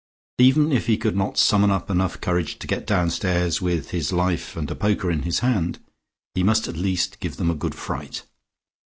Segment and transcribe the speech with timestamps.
[0.39, 4.57] Even if he could not summon up enough courage to get downstairs with his life
[4.57, 5.77] and a poker in his hand,
[6.33, 8.23] he must at least give them a good fright.